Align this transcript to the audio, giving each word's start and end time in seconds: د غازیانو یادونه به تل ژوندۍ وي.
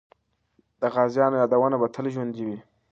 د 0.81 0.81
غازیانو 0.93 1.39
یادونه 1.41 1.75
به 1.81 1.87
تل 1.95 2.05
ژوندۍ 2.13 2.43
وي. 2.47 2.57